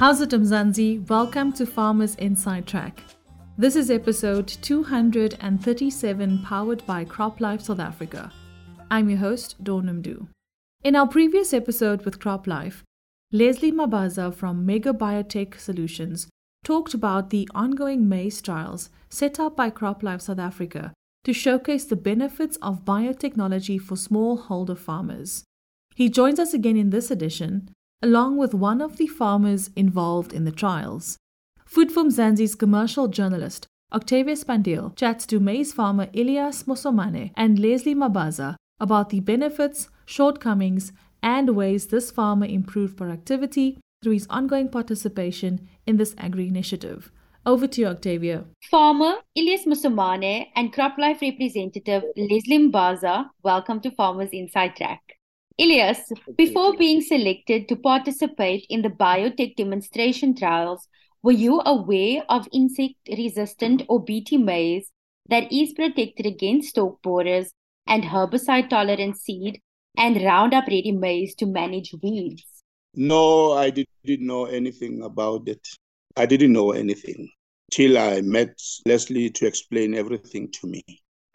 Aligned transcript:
How's 0.00 0.22
it, 0.22 0.30
Mzansi? 0.30 1.06
Welcome 1.10 1.52
to 1.52 1.66
Farmers 1.66 2.14
Inside 2.14 2.66
Track. 2.66 3.02
This 3.58 3.76
is 3.76 3.90
episode 3.90 4.48
237 4.48 6.38
powered 6.38 6.86
by 6.86 7.04
CropLife 7.04 7.60
South 7.60 7.80
Africa. 7.80 8.32
I'm 8.90 9.10
your 9.10 9.18
host, 9.18 9.62
Noemdoe. 9.62 10.28
In 10.82 10.96
our 10.96 11.06
previous 11.06 11.52
episode 11.52 12.06
with 12.06 12.18
CropLife, 12.18 12.82
Lesley 13.30 13.70
Mabasa 13.70 14.34
from 14.34 14.64
Mega 14.64 14.94
Biotech 14.94 15.60
Solutions 15.60 16.28
talked 16.64 16.94
about 16.94 17.28
the 17.28 17.46
ongoing 17.54 18.08
maize 18.08 18.40
trials 18.40 18.88
set 19.10 19.38
up 19.38 19.54
by 19.54 19.68
CropLife 19.68 20.22
South 20.22 20.38
Africa 20.38 20.94
to 21.24 21.34
showcase 21.34 21.84
the 21.84 21.94
benefits 21.94 22.56
of 22.62 22.86
biotechnology 22.86 23.78
for 23.78 23.96
smallholder 23.96 24.78
farmers. 24.78 25.44
He 25.94 26.08
joins 26.08 26.38
us 26.38 26.54
again 26.54 26.78
in 26.78 26.88
this 26.88 27.10
edition, 27.10 27.68
along 28.02 28.36
with 28.36 28.54
one 28.54 28.80
of 28.80 28.96
the 28.96 29.06
farmers 29.06 29.70
involved 29.76 30.32
in 30.32 30.44
the 30.44 30.52
trials. 30.52 31.18
Food 31.66 31.92
for 31.92 32.04
Mzansi's 32.04 32.54
commercial 32.54 33.08
journalist, 33.08 33.66
Octavia 33.92 34.34
Spandiel, 34.34 34.96
chats 34.96 35.26
to 35.26 35.38
maize 35.38 35.72
farmer 35.72 36.08
Ellias 36.14 36.64
Mosomane 36.64 37.32
and 37.36 37.58
Lesley 37.58 37.94
Mabasa 37.94 38.56
about 38.80 39.10
the 39.10 39.20
benefits, 39.20 39.88
shortcomings, 40.06 40.92
and 41.22 41.54
ways 41.54 41.88
this 41.88 42.10
farmer 42.10 42.46
improved 42.46 42.96
productivity 42.96 43.78
through 44.02 44.12
his 44.12 44.26
ongoing 44.30 44.68
participation 44.68 45.68
in 45.86 45.98
this 45.98 46.14
agri 46.16 46.48
initiative. 46.48 47.12
Over 47.44 47.66
to 47.66 47.80
you, 47.80 47.86
Octavia. 47.88 48.44
Farmer 48.70 49.16
Ellias 49.36 49.66
Mosomane 49.66 50.46
and 50.56 50.72
CropLife 50.72 51.20
representative 51.20 52.04
Lesley 52.16 52.58
Mabasa, 52.58 53.26
welcome 53.42 53.80
to 53.80 53.90
Farmers 53.90 54.30
Inside 54.32 54.76
Track. 54.76 55.19
Ellias, 55.58 56.10
before 56.36 56.76
being 56.76 57.00
selected 57.00 57.68
to 57.68 57.76
participate 57.76 58.66
in 58.70 58.82
the 58.82 58.88
biotech 58.88 59.56
demonstration 59.56 60.34
trials, 60.34 60.88
were 61.22 61.32
you 61.32 61.60
aware 61.66 62.22
of 62.28 62.48
insect 62.52 62.94
resistant 63.08 63.82
mm-hmm. 63.82 63.92
or 63.92 64.02
BT 64.02 64.38
maize 64.38 64.90
that 65.28 65.52
is 65.52 65.74
protected 65.74 66.24
against 66.26 66.70
stalk 66.70 67.02
borers 67.02 67.52
and 67.86 68.04
herbicide 68.04 68.70
tolerant 68.70 69.18
seed 69.18 69.60
and 69.98 70.22
Roundup 70.22 70.66
ready 70.66 70.92
maize 70.92 71.34
to 71.34 71.46
manage 71.46 71.94
weeds? 72.02 72.62
No, 72.94 73.52
I 73.52 73.70
didn't 73.70 74.26
know 74.26 74.46
anything 74.46 75.02
about 75.02 75.46
it. 75.46 75.68
I 76.16 76.26
didn't 76.26 76.52
know 76.52 76.72
anything 76.72 77.30
till 77.70 77.98
I 77.98 78.20
met 78.22 78.58
Lesley 78.86 79.30
to 79.30 79.46
explain 79.46 79.94
everything 79.94 80.50
to 80.52 80.66
me. 80.66 80.82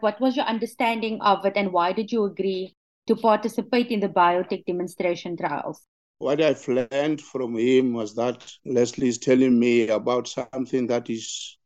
What 0.00 0.20
was 0.20 0.36
your 0.36 0.44
understanding 0.44 1.20
of 1.22 1.46
it 1.46 1.54
and 1.56 1.72
why 1.72 1.92
did 1.92 2.12
you 2.12 2.24
agree 2.24 2.74
to 3.06 3.16
participate 3.16 3.88
in 3.88 4.00
the 4.00 4.08
biotech 4.08 4.64
demonstration 4.66 5.36
trials? 5.36 5.82
What 6.18 6.40
I've 6.40 6.66
learned 6.66 7.20
from 7.20 7.56
him 7.56 7.92
was 7.92 8.14
that 8.14 8.50
Lesley 8.64 9.08
is 9.08 9.18
telling 9.18 9.58
me 9.58 9.88
about 9.88 10.28
something 10.28 10.86
that 10.86 11.10
is 11.10 11.58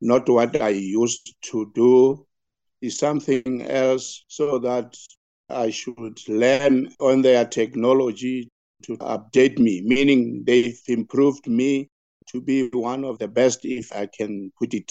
not 0.00 0.28
what 0.28 0.60
I 0.60 0.70
used 0.70 1.34
to 1.50 1.70
do, 1.74 2.26
is 2.80 2.98
something 2.98 3.62
else, 3.62 4.24
so 4.28 4.58
that 4.60 4.96
I 5.50 5.70
should 5.70 6.18
learn 6.28 6.94
on 6.98 7.20
their 7.20 7.44
technology 7.44 8.48
to 8.84 8.96
update 8.98 9.58
me, 9.58 9.82
meaning 9.84 10.44
they've 10.46 10.80
improved 10.88 11.46
me 11.46 11.88
to 12.28 12.40
be 12.40 12.68
one 12.72 13.04
of 13.04 13.18
the 13.18 13.28
best, 13.28 13.64
if 13.64 13.92
I 13.92 14.06
can 14.06 14.50
put 14.58 14.72
it. 14.72 14.90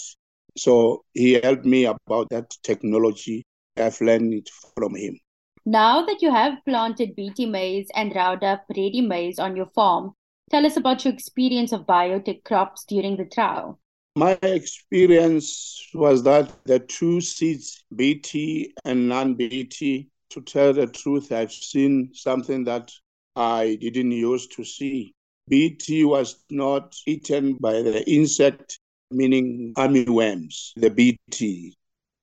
So 0.56 1.04
he 1.14 1.34
helped 1.34 1.66
me 1.66 1.86
about 1.86 2.30
that 2.30 2.52
technology. 2.62 3.44
I've 3.78 4.00
learned 4.02 4.34
it 4.34 4.50
from 4.76 4.96
him. 4.96 5.18
Now 5.66 6.06
that 6.06 6.22
you 6.22 6.32
have 6.32 6.64
planted 6.66 7.16
BT 7.16 7.46
maize 7.46 7.88
and 7.96 8.16
Roundup 8.16 8.66
ready 8.70 9.02
maize 9.02 9.40
on 9.40 9.56
your 9.56 9.68
farm, 9.68 10.14
tell 10.50 10.66
us 10.66 10.78
about 10.78 11.04
your 11.04 11.14
experience 11.14 11.72
of 11.72 11.86
biotech 11.86 12.44
crops 12.44 12.86
during 12.86 13.18
the 13.18 13.26
trial. 13.26 13.80
My 14.16 14.38
experience 14.42 15.88
was 15.94 16.24
that 16.24 16.52
the 16.66 16.80
two 16.80 17.22
seeds, 17.22 17.84
BT 17.96 18.74
and 18.86 19.08
non 19.08 19.36
BT, 19.36 20.10
to 20.32 20.42
tell 20.42 20.74
the 20.74 20.88
truth, 20.88 21.32
I've 21.32 21.52
seen 21.52 22.12
something 22.14 22.64
that 22.66 22.92
I 23.36 23.78
didn't 23.80 24.12
used 24.12 24.52
to 24.54 24.64
see. 24.64 25.14
BT 25.48 26.06
was 26.06 26.44
not 26.50 26.96
eaten 27.08 27.54
by 27.54 27.82
the 27.82 28.04
insect, 28.10 28.80
meaning 29.12 29.74
armyworms, 29.78 30.74
the 30.76 30.90
BT. 30.90 31.76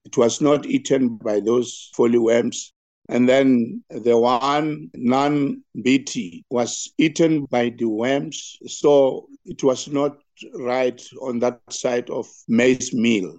It 0.04 0.16
was 0.16 0.40
not 0.40 0.66
eaten 0.66 1.16
by 1.16 1.40
those 1.40 1.90
worms. 1.98 2.72
And 3.08 3.28
then 3.28 3.84
the 3.88 4.18
one 4.18 4.90
non 4.94 5.62
BT 5.80 6.44
was 6.50 6.92
eaten 6.98 7.44
by 7.44 7.70
the 7.70 7.86
worms. 7.86 8.58
So 8.66 9.28
it 9.44 9.62
was 9.62 9.88
not 9.88 10.18
right 10.54 11.00
on 11.22 11.38
that 11.40 11.60
side 11.70 12.10
of 12.10 12.28
maize 12.48 12.92
meal. 12.92 13.38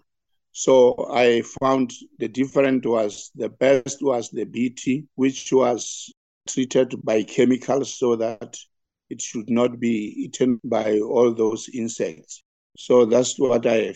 So 0.51 1.07
I 1.11 1.43
found 1.61 1.91
the 2.17 2.27
different 2.27 2.85
was 2.85 3.29
the 3.35 3.49
best 3.49 4.01
was 4.01 4.29
the 4.29 4.45
BT, 4.45 5.05
which 5.15 5.51
was 5.51 6.11
treated 6.47 6.95
by 7.03 7.23
chemicals 7.23 7.99
so 7.99 8.15
that 8.15 8.57
it 9.09 9.21
should 9.21 9.49
not 9.49 9.79
be 9.79 10.13
eaten 10.23 10.59
by 10.63 10.99
all 10.99 11.33
those 11.33 11.69
insects. 11.69 12.43
So 12.79 13.05
that's 13.05 13.39
what 13.39 13.65
I 13.65 13.91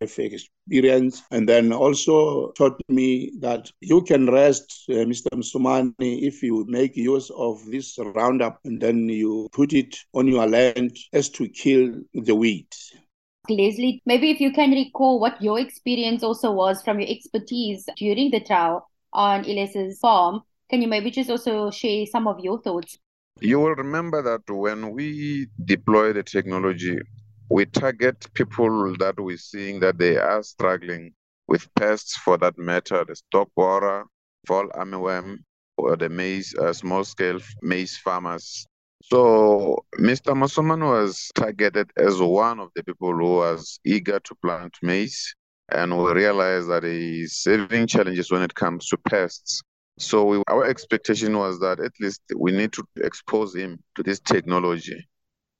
have 0.00 0.12
experienced. 0.16 1.24
And 1.32 1.48
then 1.48 1.72
also 1.72 2.52
taught 2.52 2.80
me 2.88 3.32
that 3.40 3.68
you 3.80 4.00
can 4.02 4.30
rest, 4.30 4.84
uh, 4.88 5.04
Mr. 5.10 5.26
Mosomane, 5.34 5.92
if 5.98 6.40
you 6.40 6.64
make 6.68 6.96
use 6.96 7.30
of 7.30 7.66
this 7.66 7.98
Roundup 7.98 8.60
and 8.64 8.80
then 8.80 9.08
you 9.08 9.48
put 9.52 9.72
it 9.72 9.96
on 10.14 10.28
your 10.28 10.46
land 10.46 10.96
as 11.12 11.30
to 11.30 11.48
kill 11.48 11.94
the 12.14 12.34
weeds. 12.34 12.94
Lesley, 13.48 14.00
maybe 14.06 14.30
if 14.30 14.40
you 14.40 14.52
can 14.52 14.70
recall 14.70 15.18
what 15.18 15.42
your 15.42 15.58
experience 15.58 16.22
also 16.22 16.52
was 16.52 16.80
from 16.80 17.00
your 17.00 17.10
expertise 17.10 17.88
during 17.96 18.30
the 18.30 18.38
trial 18.38 18.88
on 19.12 19.40
Ellias's 19.40 19.98
farm, 19.98 20.42
can 20.70 20.80
you 20.80 20.86
maybe 20.86 21.10
just 21.10 21.28
also 21.28 21.72
share 21.72 22.06
some 22.06 22.28
of 22.28 22.38
your 22.38 22.62
thoughts? 22.62 22.98
You 23.40 23.58
will 23.58 23.74
remember 23.74 24.22
that 24.22 24.48
when 24.48 24.92
we 24.92 25.48
deploy 25.64 26.12
the 26.12 26.22
technology, 26.22 27.00
we 27.52 27.66
target 27.66 28.26
people 28.32 28.96
that 28.96 29.14
we're 29.20 29.36
seeing 29.36 29.78
that 29.78 29.98
they 29.98 30.16
are 30.16 30.42
struggling 30.42 31.12
with 31.48 31.68
pests 31.74 32.16
for 32.16 32.38
that 32.38 32.56
matter, 32.56 33.04
the 33.06 33.14
stalk 33.14 33.50
borer, 33.54 34.06
fall 34.46 34.66
armyworm, 34.68 35.36
or 35.76 35.94
the 35.96 36.08
maize, 36.08 36.54
uh, 36.58 36.72
small 36.72 37.04
scale 37.04 37.38
maize 37.60 37.98
farmers. 37.98 38.64
So 39.02 39.84
Mr. 39.98 40.32
Mosomane 40.32 40.88
was 40.88 41.30
targeted 41.34 41.90
as 41.98 42.18
one 42.22 42.58
of 42.58 42.70
the 42.74 42.82
people 42.84 43.12
who 43.12 43.36
was 43.36 43.78
eager 43.84 44.18
to 44.18 44.34
plant 44.36 44.74
maize. 44.80 45.34
And 45.70 45.98
we 45.98 46.10
realized 46.12 46.70
that 46.70 46.84
he's 46.84 47.42
having 47.44 47.86
challenges 47.86 48.30
when 48.30 48.40
it 48.40 48.54
comes 48.54 48.86
to 48.86 48.96
pests. 48.96 49.60
So 49.98 50.24
we, 50.24 50.42
our 50.48 50.64
expectation 50.64 51.36
was 51.36 51.60
that 51.60 51.80
at 51.80 51.92
least 52.00 52.22
we 52.34 52.52
need 52.52 52.72
to 52.72 52.84
expose 52.96 53.54
him 53.54 53.78
to 53.96 54.02
this 54.02 54.20
technology 54.20 55.06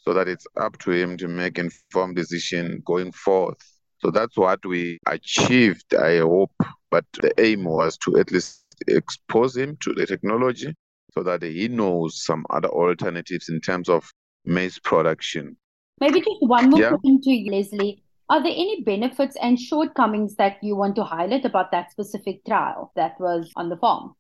so 0.03 0.13
that 0.13 0.29
it's 0.29 0.47
up 0.61 0.79
to 0.79 0.91
him 0.91 1.17
to 1.17 1.29
make 1.29 1.59
informed 1.59 2.17
decision 2.17 2.83
going 2.85 3.13
forth. 3.13 3.59
So 3.99 4.11
that's 4.11 4.37
what 4.37 4.65
we 4.67 4.99
achieved, 5.07 5.95
I 5.95 6.19
hope. 6.19 6.53
But 6.91 7.05
the 7.21 7.33
aim 7.41 7.65
was 7.65 7.97
to 7.99 8.19
at 8.19 8.33
least 8.33 8.65
expose 8.89 9.57
him 9.57 9.77
to 9.81 9.95
the 9.95 10.07
technology 10.07 10.75
so 11.15 11.23
that 11.23 11.43
he 11.43 11.69
knows 11.69 12.25
some 12.25 12.45
other 12.51 12.69
alternatives 12.69 13.49
in 13.49 13.61
terms 13.61 13.89
of 13.89 14.11
maize 14.45 14.79
production. 14.79 15.57
Maybe 16.01 16.21
just 16.21 16.41
one 16.41 16.71
more 16.71 16.81
yeah. 16.81 16.89
question 16.89 17.21
to 17.23 17.31
you, 17.31 17.53
Lesley. 17.53 18.03
Are 18.29 18.43
there 18.43 18.53
any 18.53 18.83
benefits 18.83 19.37
and 19.41 19.59
shortcomings 19.59 20.37
that 20.37 20.57
you 20.63 20.75
want 20.75 20.97
to 20.97 21.05
highlight 21.05 21.45
about 21.45 21.71
that 21.71 21.91
specific 21.91 22.45
trial 22.45 22.93
that 22.97 23.21
was 23.21 23.51
on 23.57 23.69
the 23.69 23.77
farm? 23.77 24.15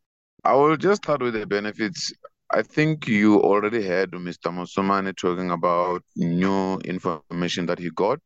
I 0.44 0.54
will 0.54 0.76
just 0.76 1.03
start 1.03 1.22
with 1.22 1.34
the 1.34 1.47
benefits. 1.47 2.12
I 2.55 2.61
think 2.62 3.09
you 3.09 3.41
already 3.41 3.82
heard 3.82 4.11
Mr. 4.12 4.53
Mosomane 4.53 5.17
talking 5.17 5.50
about 5.50 6.03
new 6.17 6.76
information 6.85 7.65
that 7.67 7.79
he 7.79 7.88
got 7.91 8.21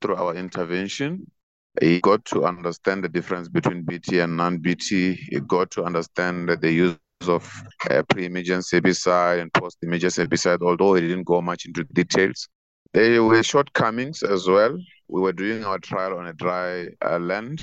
through 0.00 0.16
our 0.16 0.34
intervention. 0.34 1.30
He 1.78 2.00
got 2.00 2.24
to 2.26 2.44
understand 2.44 3.04
the 3.04 3.10
difference 3.10 3.48
between 3.50 3.82
BT 3.82 4.20
and 4.20 4.38
non-BT. 4.38 5.14
He 5.30 5.40
got 5.40 5.70
to 5.72 5.84
understand 5.84 6.48
the 6.48 6.72
use 6.72 6.96
of 7.28 7.46
uh, 7.90 8.02
pre-emergence 8.08 8.70
herbicide 8.72 9.42
and 9.42 9.52
post-emergence 9.52 10.16
herbicide, 10.16 10.62
although 10.62 10.94
he 10.94 11.02
didn't 11.02 11.24
go 11.24 11.42
much 11.42 11.66
into 11.66 11.84
details. 11.92 12.48
There 12.94 13.22
were 13.22 13.42
shortcomings 13.42 14.22
as 14.22 14.48
well. 14.48 14.78
We 15.08 15.20
were 15.20 15.32
doing 15.34 15.62
our 15.64 15.78
trial 15.78 16.16
on 16.16 16.26
a 16.26 16.32
dry 16.32 16.88
uh, 17.04 17.18
land. 17.18 17.62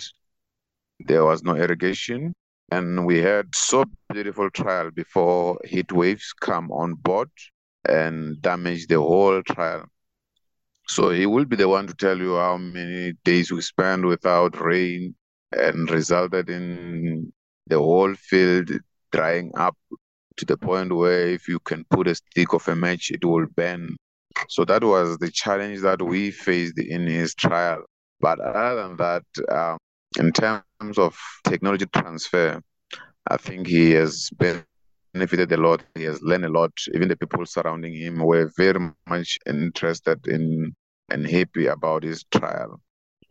There 0.99 1.25
was 1.25 1.41
no 1.41 1.55
irrigation 1.55 2.35
and 2.71 3.05
we 3.05 3.19
had 3.19 3.55
so 3.55 3.85
beautiful 4.11 4.49
trial 4.49 4.91
before 4.91 5.59
heat 5.65 5.91
waves 5.91 6.33
come 6.39 6.71
on 6.71 6.95
board 6.95 7.29
and 7.87 8.41
damage 8.41 8.87
the 8.87 8.99
whole 8.99 9.41
trial. 9.43 9.85
So 10.87 11.09
he 11.11 11.25
will 11.25 11.45
be 11.45 11.55
the 11.55 11.69
one 11.69 11.87
to 11.87 11.93
tell 11.93 12.17
you 12.17 12.35
how 12.35 12.57
many 12.57 13.13
days 13.23 13.51
we 13.51 13.61
spent 13.61 14.05
without 14.05 14.59
rain 14.59 15.15
and 15.51 15.89
resulted 15.89 16.49
in 16.49 17.31
the 17.67 17.77
whole 17.77 18.13
field 18.15 18.71
drying 19.11 19.51
up 19.57 19.75
to 20.37 20.45
the 20.45 20.57
point 20.57 20.93
where 20.95 21.27
if 21.29 21.47
you 21.47 21.59
can 21.59 21.85
put 21.89 22.07
a 22.07 22.15
stick 22.15 22.53
of 22.53 22.67
a 22.67 22.75
match, 22.75 23.11
it 23.11 23.23
will 23.25 23.47
burn 23.55 23.95
So 24.49 24.65
that 24.65 24.83
was 24.83 25.17
the 25.19 25.31
challenge 25.31 25.81
that 25.81 26.01
we 26.01 26.31
faced 26.31 26.79
in 26.79 27.07
his 27.07 27.35
trial. 27.35 27.83
But 28.21 28.39
other 28.39 28.75
than 28.83 28.97
that, 28.97 29.23
um, 29.51 29.77
in 30.17 30.31
terms 30.31 30.97
of 30.97 31.17
technology 31.43 31.85
transfer, 31.87 32.61
I 33.27 33.37
think 33.37 33.67
he 33.67 33.91
has 33.91 34.29
benefited 35.13 35.51
a 35.51 35.57
lot. 35.57 35.83
He 35.95 36.03
has 36.03 36.21
learned 36.21 36.45
a 36.45 36.49
lot. 36.49 36.71
Even 36.93 37.07
the 37.07 37.15
people 37.15 37.45
surrounding 37.45 37.93
him 37.93 38.19
were 38.19 38.51
very 38.57 38.79
much 39.07 39.37
interested 39.45 40.25
in 40.27 40.75
and 41.11 41.27
happy 41.27 41.67
about 41.67 42.03
his 42.03 42.23
trial. 42.31 42.81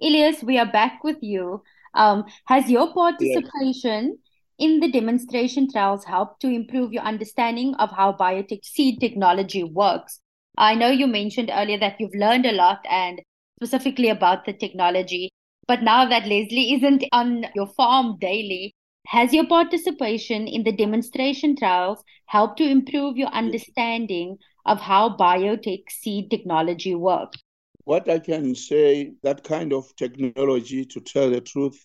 Ellias, 0.03 0.43
we 0.43 0.59
are 0.59 0.71
back 0.71 1.03
with 1.05 1.19
you. 1.21 1.63
Um, 1.95 2.25
has 2.47 2.71
your 2.71 2.93
participation 2.93 4.17
yes. 4.17 4.17
in 4.59 4.81
the 4.81 4.91
demonstration 4.91 5.71
trials 5.71 6.05
helped 6.05 6.41
to 6.43 6.49
improve 6.49 6.93
your 6.93 7.03
understanding 7.03 7.75
of 7.77 7.91
how 7.91 8.13
biotech 8.13 8.65
seed 8.65 9.01
technology 9.01 9.65
works? 9.65 10.21
I 10.57 10.75
know 10.75 10.91
you 10.91 11.07
mentioned 11.07 11.51
earlier 11.53 11.79
that 11.79 12.01
you've 12.01 12.15
learned 12.15 12.47
a 12.47 12.53
lot 12.53 12.81
and 12.89 13.21
specifically 13.59 14.09
about 14.09 14.45
the 14.45 14.53
technology. 14.53 15.31
But 15.69 15.83
now 15.83 16.09
that 16.09 16.27
Lesley 16.27 16.73
isn't 16.73 17.05
on 17.13 17.45
your 17.55 17.67
farm 17.67 18.17
daily, 18.19 18.75
has 19.07 19.35
your 19.35 19.47
participation 19.47 20.49
in 20.49 20.65
the 20.65 20.73
demonstration 20.73 21.55
trials 21.57 22.03
helped 22.25 22.57
to 22.59 22.65
improve 22.65 23.19
your 23.19 23.29
understanding 23.29 24.39
of 24.65 24.81
how 24.81 25.17
biotech 25.17 25.91
seed 25.91 26.31
technology 26.31 26.95
works? 26.95 27.39
What 27.85 28.09
I 28.09 28.19
can 28.19 28.55
say, 28.55 29.13
that 29.23 29.45
kind 29.45 29.75
of 29.75 29.95
technology, 29.97 30.87
to 30.87 31.01
tell 31.01 31.31
the 31.31 31.43
truth, 31.43 31.79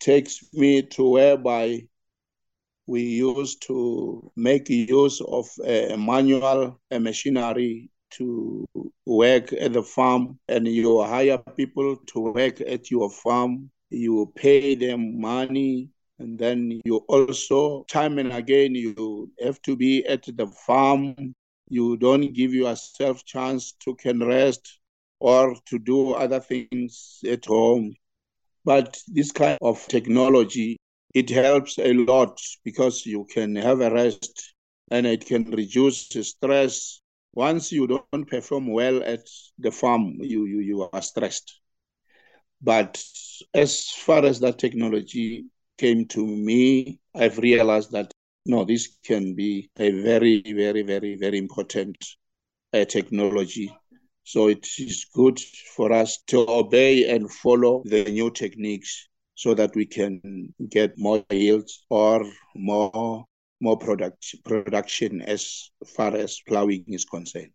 takes 0.00 0.42
me 0.54 0.82
to 0.82 1.08
whereby 1.08 1.82
we 2.86 3.02
used 3.02 3.62
to 3.66 4.32
make 4.34 4.70
use 4.70 5.20
of 5.20 5.46
a 5.64 5.96
manual 5.96 6.80
a 6.90 7.00
machinery 7.00 7.90
to 8.10 8.66
work 9.04 9.52
at 9.52 9.72
the 9.72 9.82
farm 9.82 10.38
and 10.48 10.66
you 10.66 11.02
hire 11.02 11.38
people 11.56 11.96
to 12.06 12.20
work 12.20 12.60
at 12.60 12.90
your 12.90 13.10
farm. 13.10 13.70
You 13.90 14.32
pay 14.34 14.74
them 14.74 15.20
money 15.20 15.90
and 16.18 16.38
then 16.38 16.80
you 16.84 16.96
also 17.08 17.84
time 17.84 18.18
and 18.18 18.32
again 18.32 18.74
you 18.74 19.30
have 19.42 19.60
to 19.62 19.76
be 19.76 20.04
at 20.06 20.24
the 20.24 20.46
farm. 20.66 21.14
You 21.68 21.96
don't 21.96 22.32
give 22.32 22.54
yourself 22.54 23.24
chance 23.24 23.72
to 23.84 23.94
can 23.94 24.20
rest 24.20 24.78
or 25.20 25.56
to 25.66 25.78
do 25.78 26.12
other 26.12 26.40
things 26.40 27.20
at 27.28 27.44
home. 27.44 27.94
But 28.64 28.98
this 29.08 29.32
kind 29.32 29.58
of 29.62 29.86
technology 29.86 30.76
it 31.14 31.30
helps 31.30 31.78
a 31.78 31.94
lot 31.94 32.38
because 32.62 33.06
you 33.06 33.24
can 33.32 33.56
have 33.56 33.80
a 33.80 33.90
rest 33.90 34.54
and 34.90 35.06
it 35.06 35.24
can 35.24 35.50
reduce 35.50 36.08
stress 36.10 37.00
once 37.36 37.70
you 37.70 37.86
don't 37.86 38.28
perform 38.28 38.66
well 38.66 39.02
at 39.04 39.20
the 39.58 39.70
farm, 39.70 40.16
you, 40.20 40.46
you, 40.46 40.60
you 40.60 40.88
are 40.90 41.02
stressed. 41.02 41.60
But 42.62 43.00
as 43.52 43.90
far 43.90 44.24
as 44.24 44.40
that 44.40 44.58
technology 44.58 45.44
came 45.76 46.06
to 46.06 46.26
me, 46.26 46.98
I've 47.14 47.36
realized 47.38 47.92
that 47.92 48.10
no, 48.46 48.64
this 48.64 48.96
can 49.04 49.34
be 49.34 49.68
a 49.78 49.90
very, 49.90 50.40
very, 50.40 50.82
very, 50.82 51.16
very 51.16 51.36
important 51.36 51.96
uh, 52.72 52.84
technology. 52.86 53.76
So 54.24 54.48
it 54.48 54.66
is 54.78 55.06
good 55.12 55.38
for 55.76 55.92
us 55.92 56.22
to 56.28 56.48
obey 56.48 57.10
and 57.10 57.30
follow 57.30 57.82
the 57.84 58.04
new 58.04 58.30
techniques 58.30 59.08
so 59.34 59.52
that 59.54 59.76
we 59.76 59.84
can 59.84 60.54
get 60.70 60.94
more 60.96 61.22
yields 61.30 61.84
or 61.90 62.24
more 62.54 63.26
more 63.60 63.78
product, 63.78 64.34
production 64.44 65.22
as 65.22 65.70
far 65.86 66.14
as 66.14 66.40
plowing 66.46 66.84
is 66.88 67.04
concerned. 67.04 67.50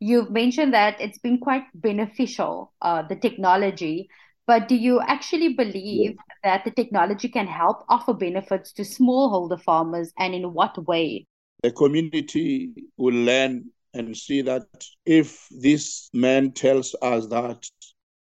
You've 0.00 0.30
mentioned 0.30 0.74
that 0.74 1.00
it's 1.00 1.18
been 1.18 1.38
quite 1.38 1.64
beneficial, 1.74 2.72
uh, 2.82 3.02
the 3.02 3.16
technology, 3.16 4.08
but 4.46 4.68
do 4.68 4.74
you 4.74 5.00
actually 5.00 5.54
believe 5.54 6.16
yeah. 6.16 6.16
that 6.42 6.64
the 6.64 6.70
technology 6.70 7.28
can 7.28 7.46
help 7.46 7.84
offer 7.88 8.12
benefits 8.12 8.72
to 8.74 8.82
smallholder 8.82 9.60
farmers 9.60 10.12
and 10.18 10.34
in 10.34 10.52
what 10.52 10.76
way? 10.86 11.26
The 11.62 11.72
community 11.72 12.70
will 12.96 13.14
learn 13.14 13.70
and 13.94 14.14
see 14.16 14.42
that 14.42 14.66
if 15.06 15.46
this 15.50 16.10
man 16.12 16.52
tells 16.52 16.94
us 17.00 17.26
that 17.28 17.64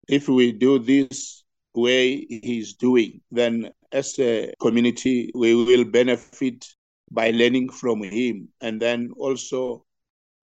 if 0.08 0.28
we 0.28 0.52
do 0.52 0.78
this 0.78 1.44
way 1.74 2.26
he's 2.28 2.74
doing, 2.74 3.20
then 3.30 3.70
as 3.92 4.18
a 4.18 4.52
community, 4.60 5.30
we 5.34 5.54
will 5.54 5.84
benefit 5.84 6.66
by 7.12 7.30
learning 7.30 7.68
from 7.70 8.02
him. 8.02 8.48
And 8.60 8.80
then 8.80 9.10
also 9.16 9.84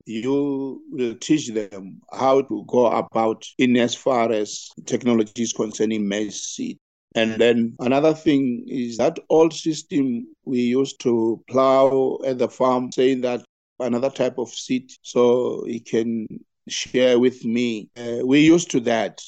you 0.06 0.82
will 0.92 1.16
teach 1.16 1.50
them 1.50 2.02
how 2.12 2.42
to 2.42 2.64
go 2.68 2.88
about 2.88 3.46
in 3.58 3.78
as 3.78 3.96
far 3.96 4.32
as 4.32 4.70
technologies 4.86 5.54
concerning 5.54 6.08
maize 6.08 6.42
seed. 6.42 6.78
And 7.16 7.40
then 7.42 7.76
another 7.80 8.14
thing 8.14 8.66
is 8.68 8.98
that 8.98 9.20
old 9.30 9.54
system 9.54 10.28
we 10.46 10.60
used 10.62 11.00
to 11.02 11.44
plow 11.50 12.20
at 12.26 12.38
the 12.38 12.48
farm, 12.48 12.92
saying 12.92 13.22
that 13.22 13.44
another 13.80 14.10
type 14.10 14.38
of 14.38 14.50
seed, 14.50 14.92
so 15.02 15.64
he 15.66 15.80
can 15.80 16.28
share 16.68 17.20
with 17.20 17.44
me. 17.44 17.90
Uh, 17.98 18.26
we 18.26 18.42
used 18.42 18.70
to 18.72 18.80
that, 18.82 19.22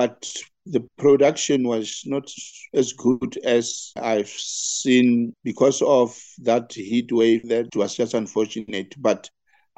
but 0.00 0.32
the 0.64 0.80
production 0.96 1.68
was 1.68 2.04
not 2.06 2.26
as 2.72 2.94
good 2.94 3.36
as 3.44 3.92
I've 3.96 4.30
seen 4.30 5.34
because 5.44 5.82
of 5.82 6.18
that 6.38 6.72
heat 6.72 7.12
wave 7.12 7.46
that 7.50 7.76
was 7.76 7.96
just 7.96 8.14
unfortunate. 8.14 8.94
But 8.98 9.28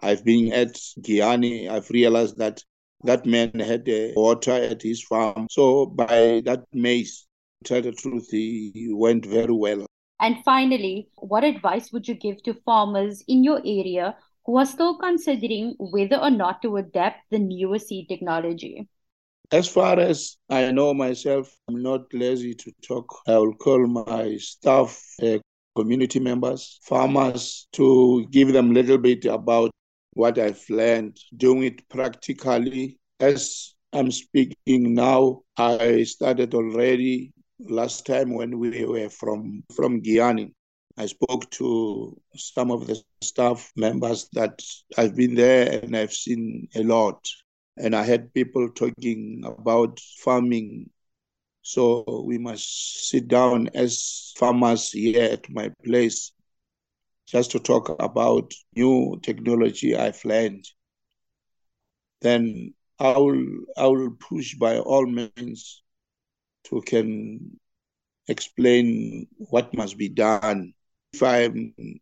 I've 0.00 0.24
been 0.24 0.52
at 0.52 0.74
Giyani, 1.00 1.68
I've 1.68 1.90
realized 1.90 2.38
that 2.38 2.62
that 3.02 3.26
man 3.26 3.50
had 3.58 3.88
uh, 3.88 4.12
water 4.14 4.52
at 4.52 4.80
his 4.80 5.02
farm. 5.02 5.48
So 5.50 5.86
by 5.86 6.40
that 6.44 6.62
maize, 6.72 7.26
to 7.64 7.68
tell 7.68 7.82
the 7.82 7.90
truth, 7.90 8.28
he 8.30 8.90
went 8.92 9.26
very 9.26 9.52
well. 9.52 9.86
And 10.20 10.36
finally, 10.44 11.08
what 11.16 11.42
advice 11.42 11.90
would 11.90 12.06
you 12.06 12.14
give 12.14 12.44
to 12.44 12.54
farmers 12.64 13.24
in 13.26 13.42
your 13.42 13.58
area 13.58 14.14
who 14.46 14.56
are 14.56 14.66
still 14.66 14.98
considering 14.98 15.74
whether 15.80 16.16
or 16.16 16.30
not 16.30 16.62
to 16.62 16.76
adapt 16.76 17.28
the 17.32 17.40
newer 17.40 17.80
seed 17.80 18.08
technology? 18.08 18.88
As 19.52 19.68
far 19.68 20.00
as 20.00 20.38
I 20.48 20.72
know 20.72 20.94
myself, 20.94 21.54
I'm 21.68 21.82
not 21.82 22.14
lazy 22.14 22.54
to 22.54 22.72
talk. 22.80 23.20
I 23.26 23.36
will 23.36 23.52
call 23.52 23.86
my 23.86 24.38
staff, 24.38 24.98
uh, 25.22 25.40
community 25.76 26.20
members, 26.20 26.80
farmers, 26.82 27.68
to 27.72 28.26
give 28.30 28.54
them 28.54 28.70
a 28.70 28.72
little 28.72 28.96
bit 28.96 29.26
about 29.26 29.70
what 30.14 30.38
I've 30.38 30.64
learned, 30.70 31.18
doing 31.36 31.64
it 31.64 31.86
practically. 31.90 32.98
As 33.20 33.74
I'm 33.92 34.10
speaking 34.10 34.94
now, 34.94 35.42
I 35.58 36.04
started 36.04 36.54
already 36.54 37.34
last 37.60 38.06
time 38.06 38.32
when 38.32 38.58
we 38.58 38.86
were 38.86 39.10
from, 39.10 39.64
from 39.76 40.00
Giyani. 40.00 40.54
I 40.96 41.04
spoke 41.04 41.50
to 41.50 42.18
some 42.36 42.70
of 42.70 42.86
the 42.86 43.02
staff 43.22 43.70
members 43.76 44.30
that 44.32 44.62
I've 44.96 45.14
been 45.14 45.34
there 45.34 45.80
and 45.82 45.94
I've 45.94 46.14
seen 46.14 46.68
a 46.74 46.82
lot 46.82 47.22
and 47.76 47.94
I 47.94 48.04
had 48.04 48.34
people 48.34 48.70
talking 48.70 49.42
about 49.44 49.98
farming. 50.18 50.90
So 51.62 52.24
we 52.26 52.38
must 52.38 53.08
sit 53.08 53.28
down 53.28 53.68
as 53.74 54.32
farmers 54.36 54.90
here 54.90 55.30
at 55.32 55.48
my 55.48 55.70
place 55.84 56.32
just 57.26 57.52
to 57.52 57.60
talk 57.60 57.88
about 58.02 58.52
new 58.76 59.18
technology 59.22 59.96
I've 59.96 60.24
learned. 60.24 60.64
Then 62.20 62.74
I 62.98 63.16
will 63.18 63.46
I 63.76 63.86
will 63.86 64.16
push 64.18 64.54
by 64.54 64.78
all 64.78 65.06
means 65.06 65.82
to 66.64 66.80
can 66.82 67.58
explain 68.28 69.26
what 69.38 69.74
must 69.74 69.96
be 69.96 70.08
done. 70.08 70.74
If 71.12 71.22
I 71.22 71.50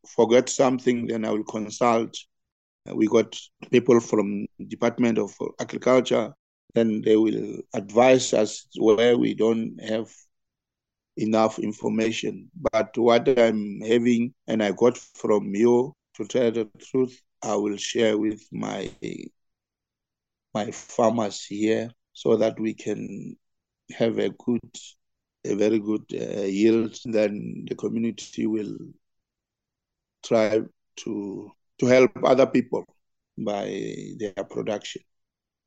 forget 0.06 0.48
something, 0.48 1.06
then 1.06 1.24
I 1.24 1.30
will 1.30 1.44
consult 1.44 2.16
we 2.86 3.06
got 3.06 3.36
people 3.70 4.00
from 4.00 4.46
Department 4.68 5.18
of 5.18 5.34
Agriculture, 5.60 6.32
then 6.74 7.02
they 7.02 7.16
will 7.16 7.58
advise 7.74 8.32
us 8.32 8.66
where 8.76 9.16
we 9.18 9.34
don't 9.34 9.78
have 9.82 10.10
enough 11.16 11.58
information. 11.58 12.50
But 12.72 12.96
what 12.96 13.28
I'm 13.38 13.80
having 13.80 14.34
and 14.46 14.62
I 14.62 14.72
got 14.72 14.96
from 14.98 15.54
you, 15.54 15.94
to 16.16 16.26
tell 16.26 16.50
the 16.50 16.68
truth, 16.78 17.20
I 17.42 17.54
will 17.56 17.76
share 17.76 18.18
with 18.18 18.42
my 18.52 18.90
my 20.52 20.70
farmers 20.70 21.44
here 21.44 21.90
so 22.12 22.36
that 22.36 22.58
we 22.58 22.74
can 22.74 23.36
have 23.92 24.18
a 24.18 24.30
good, 24.30 24.70
a 25.44 25.54
very 25.54 25.78
good 25.78 26.04
uh, 26.12 26.42
yield. 26.42 26.96
Then 27.04 27.64
the 27.68 27.74
community 27.74 28.46
will 28.46 28.76
try 30.22 30.60
to 30.96 31.52
to 31.80 31.86
help 31.86 32.12
other 32.24 32.46
people 32.46 32.84
by 33.36 33.64
their 34.18 34.44
production. 34.44 35.02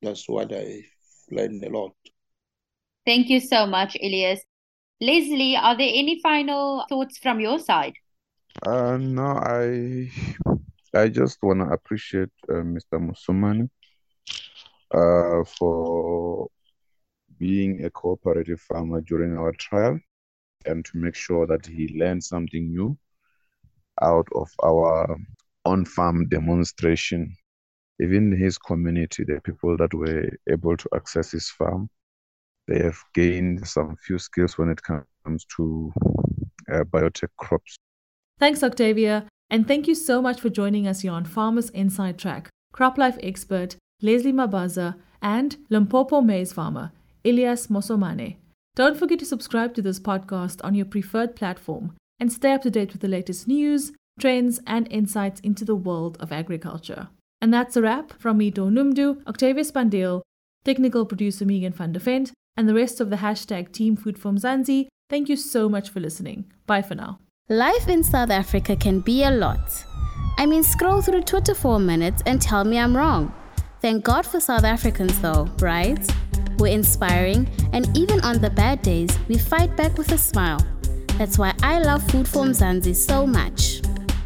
That's 0.02 0.30
what 0.30 0.54
I 0.54 0.84
learned 1.32 1.64
a 1.64 1.70
lot. 1.70 1.94
Thank 3.06 3.30
you 3.30 3.40
so 3.40 3.66
much, 3.66 3.98
Ellias. 4.02 4.42
Lesley, 5.02 5.58
are 5.58 5.76
there 5.76 5.92
any 5.92 6.22
final 6.22 6.86
thoughts 6.88 7.18
from 7.18 7.40
your 7.40 7.60
side? 7.60 7.94
Uh, 8.66 8.98
no, 8.98 9.26
I 9.26 10.12
I 10.94 11.10
just 11.10 11.42
want 11.42 11.60
to 11.60 11.74
appreciate 11.74 12.30
uh, 12.48 12.62
Mr. 12.62 13.00
Mosomane 13.02 13.70
uh, 14.92 15.44
for 15.58 16.48
being 17.40 17.84
a 17.84 17.90
cooperative 17.90 18.62
farmer 18.62 19.02
during 19.02 19.36
our 19.36 19.52
trial 19.54 20.00
and 20.66 20.86
to 20.86 20.98
make 20.98 21.16
sure 21.16 21.48
that 21.48 21.66
he 21.66 21.98
learned 21.98 22.24
something 22.24 22.70
new 22.70 22.96
out 24.02 24.28
of 24.36 24.50
our 24.64 25.18
on 25.66 25.86
farm 25.86 26.28
demonstration. 26.30 27.36
Even 28.02 28.36
his 28.36 28.58
community, 28.58 29.24
the 29.24 29.40
people 29.44 29.78
that 29.78 29.94
were 29.94 30.30
able 30.50 30.76
to 30.76 30.90
access 30.96 31.32
his 31.32 31.50
farm, 31.50 31.90
they 32.68 32.80
have 32.80 32.98
gained 33.14 33.68
some 33.68 33.96
few 33.98 34.18
skills 34.18 34.58
when 34.58 34.70
it 34.70 34.82
comes 34.82 35.46
to 35.56 35.92
uh, 36.72 36.84
biotech 36.84 37.30
crops. 37.38 37.76
Thanks, 38.40 38.64
Octavia. 38.64 39.28
And 39.50 39.68
thank 39.68 39.88
you 39.88 39.96
so 39.96 40.22
much 40.22 40.42
for 40.42 40.50
joining 40.50 40.88
us 40.88 41.02
here 41.02 41.12
on 41.12 41.26
Farmers 41.26 41.70
Inside 41.70 42.18
Track. 42.18 42.50
CropLife 42.74 43.20
expert 43.22 43.76
Lesley 44.02 44.34
Mabasa 44.34 44.96
and 45.22 45.58
Limpopo 45.70 46.22
maize 46.22 46.52
farmer 46.52 46.92
Ellias 47.24 47.68
Mosomane. 47.68 48.38
Don't 48.76 48.98
forget 48.98 49.20
to 49.20 49.26
subscribe 49.26 49.76
to 49.76 49.82
this 49.82 50.00
podcast 50.00 50.60
on 50.64 50.74
your 50.74 50.88
preferred 50.88 51.36
platform 51.36 51.96
and 52.20 52.34
stay 52.34 52.52
up 52.54 52.64
to 52.64 52.72
date 52.72 52.92
with 52.92 53.02
the 53.02 53.08
latest 53.08 53.48
news, 53.48 53.92
trends, 54.20 54.60
and 54.68 54.88
insights 54.92 55.40
into 55.42 55.66
the 55.66 55.76
world 55.76 56.18
of 56.20 56.32
agriculture. 56.32 57.10
And 57.42 57.54
that's 57.54 57.76
a 57.76 57.82
wrap 57.82 58.14
from 58.20 58.38
me, 58.38 58.52
Donumdu, 58.52 59.26
Octavius 59.28 59.72
Spandiel, 59.72 60.22
technical 60.64 61.06
producer 61.06 61.46
Megan 61.46 61.74
van 61.74 61.92
der 61.92 62.00
Vent, 62.00 62.32
and 62.56 62.70
the 62.70 62.74
rest 62.74 63.02
of 63.02 63.10
the 63.10 63.18
hashtag 63.18 63.72
Team 63.72 63.96
Food 63.96 64.18
for 64.18 64.32
Mzansi. 64.32 64.88
Thank 65.10 65.30
you 65.30 65.36
so 65.36 65.68
much 65.68 65.90
for 65.90 66.00
listening. 66.00 66.46
Bye 66.66 66.82
for 66.82 66.96
now. 66.96 67.20
Life 67.50 67.90
in 67.90 68.04
South 68.04 68.30
Africa 68.30 68.76
can 68.76 69.02
be 69.02 69.24
a 69.24 69.32
lot. 69.32 69.84
I 70.38 70.46
mean, 70.46 70.64
scroll 70.64 71.02
through 71.02 71.24
Twitter 71.24 71.54
for 71.54 71.76
a 71.76 71.80
minute 71.80 72.22
and 72.26 72.42
tell 72.42 72.64
me 72.64 72.78
I'm 72.80 72.96
wrong. 72.96 73.34
Thank 73.82 74.06
God 74.06 74.26
for 74.26 74.40
South 74.40 74.64
Africans, 74.64 75.20
though, 75.20 75.50
right? 75.60 76.00
We're 76.58 76.68
inspiring, 76.68 77.50
and 77.74 77.96
even 77.98 78.22
on 78.22 78.40
the 78.40 78.50
bad 78.50 78.82
days, 78.82 79.18
we 79.28 79.38
fight 79.38 79.76
back 79.76 79.98
with 79.98 80.12
a 80.14 80.18
smile. 80.18 80.66
That's 81.18 81.38
why 81.38 81.54
I 81.62 81.80
love 81.80 82.04
Food 82.10 82.28
for 82.28 82.44
Mzansi 82.44 82.96
so 82.96 83.28
much. 83.28 83.73